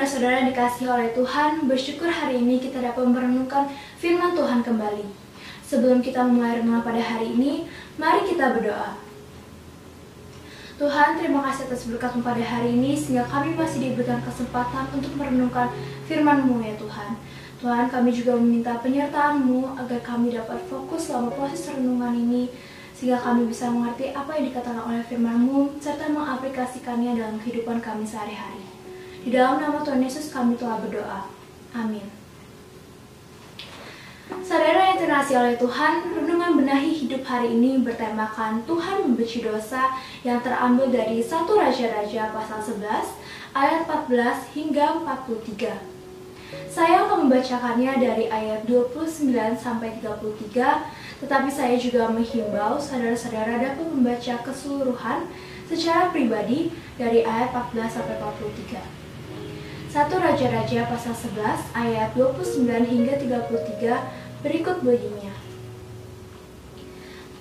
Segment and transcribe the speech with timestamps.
[0.00, 3.68] Saudara-saudara yang dikasihi oleh Tuhan, bersyukur hari ini kita dapat merenungkan
[4.00, 5.04] firman Tuhan kembali.
[5.60, 7.68] Sebelum kita memulai renungan pada hari ini,
[8.00, 8.96] mari kita berdoa.
[10.80, 15.68] Tuhan, terima kasih atas berkat pada hari ini sehingga kami masih diberikan kesempatan untuk merenungkan
[16.08, 17.20] firman-Mu ya Tuhan.
[17.60, 22.48] Tuhan, kami juga meminta penyertaan-Mu agar kami dapat fokus selama proses renungan ini
[22.96, 28.79] sehingga kami bisa mengerti apa yang dikatakan oleh firman-Mu serta mengaplikasikannya dalam kehidupan kami sehari-hari.
[29.20, 31.28] Di dalam nama Tuhan Yesus kami telah berdoa.
[31.76, 32.08] Amin.
[34.40, 39.92] Saudara yang terkasih oleh Tuhan, renungan benahi hidup hari ini bertemakan Tuhan membenci dosa
[40.24, 43.20] yang terambil dari 1 Raja-Raja pasal 11
[43.52, 45.78] ayat 14 hingga 43.
[46.66, 50.88] Saya akan membacakannya dari ayat 29 sampai 33,
[51.20, 55.28] tetapi saya juga menghimbau saudara-saudara dapat membaca keseluruhan
[55.68, 58.99] secara pribadi dari ayat 14 sampai 43.
[59.90, 65.34] 1 Raja-Raja pasal 11 ayat 29 hingga 33 berikut bunyinya.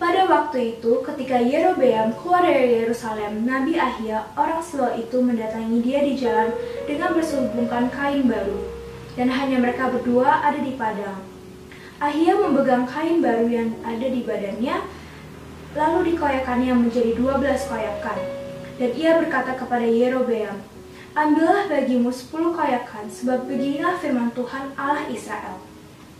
[0.01, 6.01] Pada waktu itu, ketika Yerobeam keluar dari Yerusalem, Nabi Ahia, orang Silo itu mendatangi dia
[6.01, 6.49] di jalan
[6.89, 8.65] dengan berselubungkan kain baru,
[9.13, 11.21] dan hanya mereka berdua ada di padang.
[12.01, 14.89] Ahia memegang kain baru yang ada di badannya,
[15.77, 18.17] lalu dikoyakannya menjadi dua belas koyakan.
[18.81, 20.78] Dan ia berkata kepada Yerobeam,
[21.17, 25.57] Ambillah bagimu sepuluh kayakan, sebab beginilah firman Tuhan Allah Israel.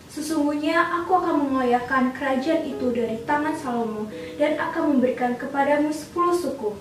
[0.10, 4.10] Sesungguhnya aku akan mengoyakkan kerajaan itu dari tangan Salomo
[4.42, 6.74] dan akan memberikan kepadamu sepuluh suku.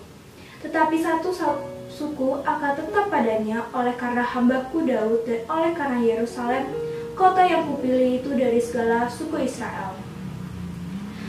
[0.65, 1.29] Tetapi satu
[1.93, 6.73] suku akan tetap padanya oleh karena hambaku Daud dan oleh karena Yerusalem,
[7.13, 9.93] kota yang kupilih itu dari segala suku Israel.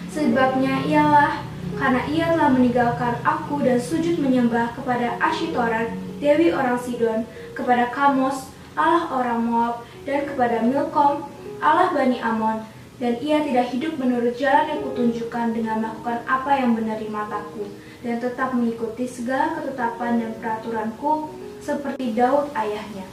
[0.09, 1.43] Sebabnya ialah
[1.79, 7.23] karena ia telah meninggalkan aku dan sujud menyembah kepada Ashitoran Dewi orang Sidon,
[7.55, 11.23] kepada Kamos, Allah orang Moab, dan kepada Milkom,
[11.63, 12.67] Allah Bani Amon,
[12.99, 17.63] dan ia tidak hidup menurut jalan yang kutunjukkan dengan melakukan apa yang benar di mataku,
[18.03, 21.31] dan tetap mengikuti segala ketetapan dan peraturanku
[21.63, 23.07] seperti Daud ayahnya.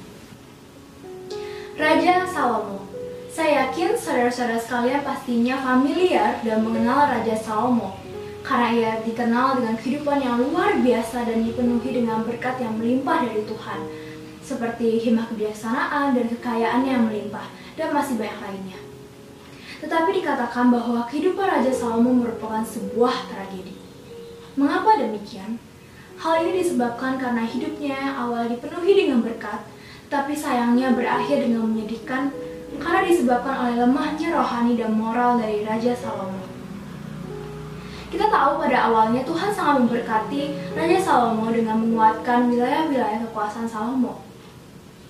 [1.76, 2.88] Raja Salomo
[3.28, 8.05] Saya yakin saudara-saudara sekalian pastinya familiar dan mengenal Raja Salomo
[8.46, 13.42] karena ia dikenal dengan kehidupan yang luar biasa dan dipenuhi dengan berkat yang melimpah dari
[13.42, 13.80] Tuhan,
[14.38, 18.78] seperti hikmah kebiasaan dan kekayaan yang melimpah, dan masih banyak lainnya.
[19.82, 23.74] Tetapi dikatakan bahwa kehidupan Raja Salomo merupakan sebuah tragedi.
[24.54, 25.58] Mengapa demikian?
[26.16, 29.66] Hal ini disebabkan karena hidupnya awal dipenuhi dengan berkat,
[30.06, 32.30] tapi sayangnya berakhir dengan menyedihkan
[32.78, 36.55] karena disebabkan oleh lemahnya rohani dan moral dari Raja Salomo.
[38.06, 44.22] Kita tahu pada awalnya Tuhan sangat memberkati Raja Salomo dengan menguatkan wilayah-wilayah kekuasaan Salomo.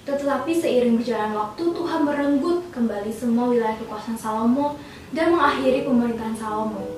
[0.08, 4.80] Tetapi seiring berjalan waktu, Tuhan merenggut kembali semua wilayah kekuasaan Salomo
[5.12, 6.88] dan mengakhiri pemerintahan Salomo.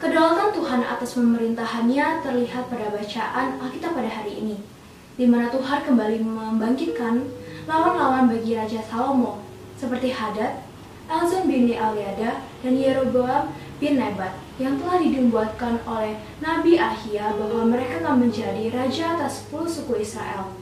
[0.00, 4.56] Kedaulatan Tuhan atas pemerintahannya terlihat pada bacaan Alkitab pada hari ini,
[5.20, 7.28] di mana Tuhan kembali membangkitkan
[7.68, 9.44] lawan-lawan bagi Raja Salomo,
[9.76, 10.64] seperti Hadad,
[11.04, 18.04] Elzon bin Aliada, dan Yeroboam bin Nebat yang telah dibuatkan oleh Nabi Ahia bahwa mereka
[18.04, 20.52] akan menjadi raja atas 10 suku Israel.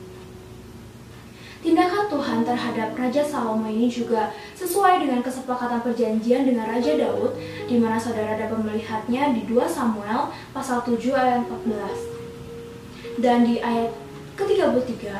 [1.58, 7.34] Tindakan Tuhan terhadap Raja Salomo ini juga sesuai dengan kesepakatan perjanjian dengan Raja Daud,
[7.66, 13.18] di mana saudara dapat melihatnya di 2 Samuel pasal 7 ayat 14.
[13.18, 13.90] Dan di ayat
[14.38, 15.10] ke-33,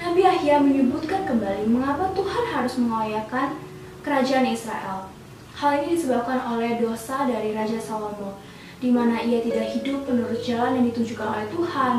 [0.00, 3.60] Nabi Ahia menyebutkan kembali mengapa Tuhan harus mengoyakkan
[4.00, 5.12] kerajaan Israel.
[5.62, 8.34] Hal ini disebabkan oleh dosa dari Raja Salomo,
[8.82, 11.96] di mana ia tidak hidup menurut jalan yang ditunjukkan oleh Tuhan.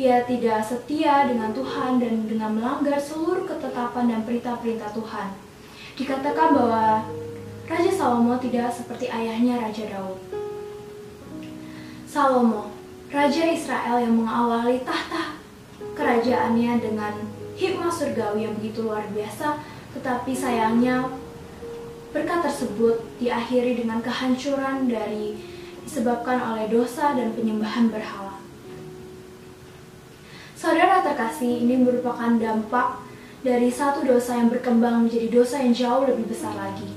[0.00, 5.28] Ia tidak setia dengan Tuhan dan dengan melanggar seluruh ketetapan dan perintah-perintah Tuhan.
[5.92, 7.04] Dikatakan bahwa
[7.68, 10.16] Raja Salomo tidak seperti ayahnya Raja Daud.
[12.08, 12.72] Salomo,
[13.12, 15.36] Raja Israel yang mengawali tahta
[15.92, 17.12] kerajaannya dengan
[17.60, 19.60] hikmah surgawi yang begitu luar biasa,
[19.92, 21.28] tetapi sayangnya
[22.10, 25.38] Berkat tersebut diakhiri dengan kehancuran dari
[25.86, 28.42] disebabkan oleh dosa dan penyembahan berhala.
[30.58, 32.98] Saudara terkasih, ini merupakan dampak
[33.46, 36.90] dari satu dosa yang berkembang menjadi dosa yang jauh lebih besar lagi.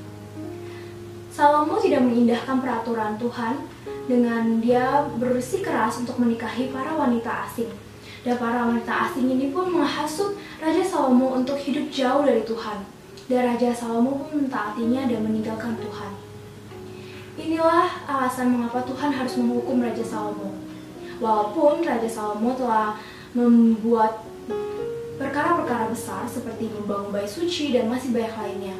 [1.30, 3.70] Salomo tidak mengindahkan peraturan Tuhan
[4.10, 7.70] dengan dia bersikeras untuk menikahi para wanita asing.
[8.26, 13.42] Dan para wanita asing ini pun menghasut Raja Salomo untuk hidup jauh dari Tuhan dan
[13.56, 16.12] Raja Salomo pun mentaatinya dan meninggalkan Tuhan.
[17.34, 20.54] Inilah alasan mengapa Tuhan harus menghukum Raja Salomo.
[21.18, 23.00] Walaupun Raja Salomo telah
[23.34, 24.22] membuat
[25.18, 28.78] perkara-perkara besar seperti membangun bayi suci dan masih banyak lainnya.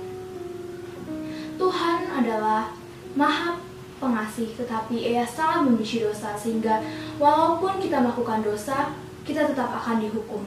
[1.58, 2.74] Tuhan adalah
[3.16, 3.58] maha
[4.02, 6.84] pengasih, tetapi ia sangat membenci dosa sehingga
[7.18, 8.92] walaupun kita melakukan dosa,
[9.24, 10.44] kita tetap akan dihukum.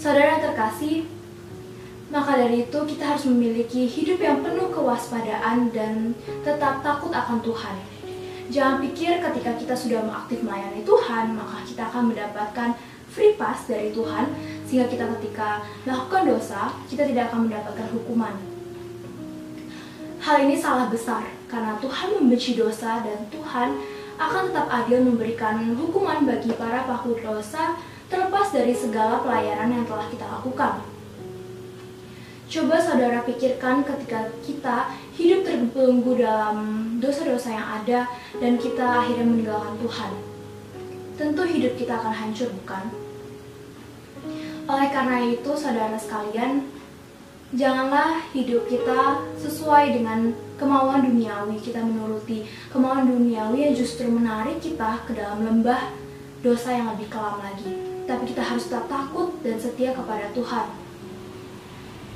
[0.00, 1.06] Saudara terkasih,
[2.12, 6.12] maka dari itu kita harus memiliki hidup yang penuh kewaspadaan dan
[6.44, 7.76] tetap takut akan Tuhan.
[8.52, 12.76] Jangan pikir ketika kita sudah aktif melayani Tuhan, maka kita akan mendapatkan
[13.08, 14.28] free pass dari Tuhan,
[14.68, 18.36] sehingga kita ketika melakukan dosa, kita tidak akan mendapatkan hukuman.
[20.20, 23.80] Hal ini salah besar, karena Tuhan membenci dosa dan Tuhan
[24.20, 27.80] akan tetap adil memberikan hukuman bagi para pelaku dosa
[28.12, 30.91] terlepas dari segala pelayanan yang telah kita lakukan.
[32.52, 38.04] Coba saudara pikirkan ketika kita hidup terbelenggu dalam dosa-dosa yang ada
[38.44, 40.12] dan kita akhirnya meninggalkan Tuhan.
[41.16, 42.92] Tentu hidup kita akan hancur, bukan?
[44.68, 46.68] Oleh karena itu, saudara sekalian,
[47.56, 51.56] janganlah hidup kita sesuai dengan kemauan duniawi.
[51.56, 55.88] Kita menuruti kemauan duniawi yang justru menarik kita ke dalam lembah
[56.44, 57.80] dosa yang lebih kelam lagi.
[58.04, 60.81] Tapi kita harus tetap takut dan setia kepada Tuhan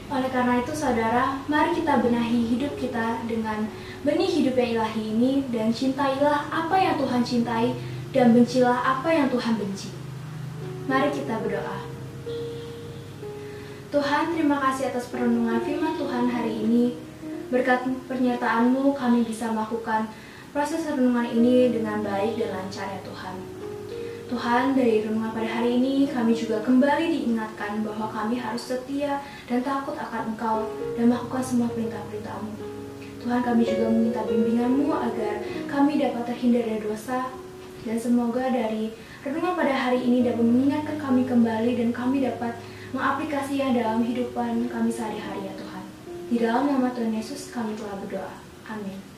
[0.06, 3.66] oleh karena itu, saudara, mari kita benahi hidup kita dengan
[4.06, 7.74] benih hidup yang ilahi ini dan cintailah apa yang Tuhan cintai
[8.14, 9.90] dan bencilah apa yang Tuhan benci.
[10.86, 11.78] Mari kita berdoa.
[13.90, 16.94] Tuhan, terima kasih atas perenungan firman Tuhan hari ini.
[17.50, 20.06] Berkat pernyataanmu, kami bisa melakukan
[20.54, 23.36] proses renungan ini dengan baik dan lancar ya Tuhan.
[24.26, 29.62] Tuhan, dari renungan pada hari ini kami juga kembali diingatkan bahwa kami harus setia dan
[29.62, 30.58] takut akan Engkau
[30.98, 32.52] dan melakukan semua perintah-perintahmu.
[33.22, 35.34] Tuhan, kami juga meminta bimbinganmu agar
[35.66, 37.26] kami dapat terhindar dari dosa
[37.86, 42.54] dan semoga dari renungan pada hari ini dapat mengingatkan kami kembali dan kami dapat
[42.94, 45.84] mengaplikasinya dalam kehidupan kami sehari-hari ya Tuhan.
[46.30, 48.34] Di dalam nama Tuhan Yesus kami telah berdoa.
[48.70, 49.15] Amin.